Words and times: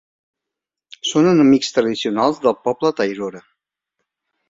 Són 1.09 1.29
enemics 1.33 1.71
tradicionals 1.77 2.43
del 2.49 2.59
poble 2.71 2.95
tairora. 3.03 3.47